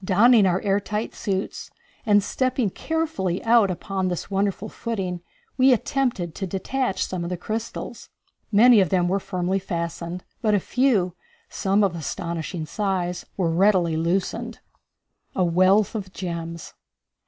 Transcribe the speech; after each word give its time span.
Donning 0.03 0.47
our 0.47 0.59
air 0.61 0.79
tight 0.79 1.13
suits 1.13 1.69
and 2.07 2.23
stepping 2.23 2.71
carefully 2.71 3.43
out 3.43 3.69
upon 3.69 4.07
this 4.07 4.31
wonderful 4.31 4.67
footing 4.67 5.21
we 5.57 5.71
attempted 5.73 6.33
to 6.33 6.47
detach 6.47 7.05
some 7.05 7.23
of 7.23 7.29
the 7.29 7.37
crystals. 7.37 8.09
Many 8.51 8.79
of 8.79 8.89
them 8.89 9.07
were 9.07 9.19
firmly 9.19 9.59
fastened, 9.59 10.23
but 10.41 10.55
a 10.55 10.59
few 10.59 11.13
some 11.49 11.83
of 11.83 11.95
astonishing 11.95 12.65
size 12.65 13.27
were 13.37 13.51
readily 13.51 13.95
loosened. 13.95 14.57
A 15.35 15.43
Wealth 15.43 15.93
of 15.93 16.11
Gems. 16.11 16.73